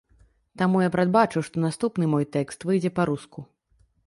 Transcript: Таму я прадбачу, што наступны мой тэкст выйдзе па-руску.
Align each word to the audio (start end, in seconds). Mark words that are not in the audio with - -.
Таму 0.61 0.79
я 0.83 0.89
прадбачу, 0.95 1.43
што 1.49 1.55
наступны 1.67 2.09
мой 2.15 2.25
тэкст 2.37 2.59
выйдзе 2.71 2.93
па-руску. 2.97 3.39